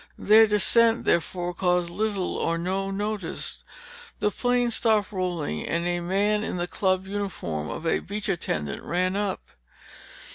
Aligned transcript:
Their 0.17 0.47
descent 0.47 1.05
therefore 1.05 1.53
caused 1.53 1.91
little 1.91 2.35
or 2.35 2.57
no 2.57 2.89
notice. 2.89 3.63
The 4.17 4.31
plane 4.31 4.71
stopped 4.71 5.11
rolling 5.11 5.63
and 5.67 5.85
a 5.85 5.99
man 5.99 6.43
in 6.43 6.57
the 6.57 6.65
club 6.65 7.05
uniform 7.05 7.69
of 7.69 7.85
a 7.85 7.99
beach 7.99 8.27
attendant 8.27 8.81
ran 8.81 9.15
up. 9.15 9.39